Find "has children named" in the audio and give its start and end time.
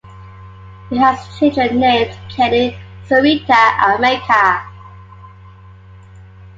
0.97-2.17